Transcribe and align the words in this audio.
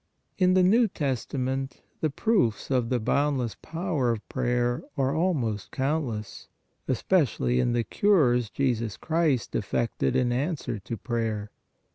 In 0.39 0.55
the 0.55 0.63
New 0.63 0.87
Testament 0.87 1.83
the 1.99 2.09
proofs 2.09 2.71
of 2.71 2.89
the 2.89 2.99
bound 2.99 3.37
less 3.37 3.53
power 3.61 4.09
of 4.09 4.27
prayer 4.29 4.81
are 4.97 5.15
almost 5.15 5.69
countless, 5.71 6.47
especially 6.87 7.59
in 7.59 7.73
the 7.73 7.83
cures 7.83 8.49
Jesus 8.49 8.97
Christ 8.97 9.53
effected 9.53 10.15
in 10.15 10.31
answer 10.31 10.79
to 10.79 10.97
prayer. 10.97 11.51